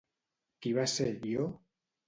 Qui 0.63 0.73
va 0.79 0.87
ser 0.95 1.09
Ió? 1.35 1.47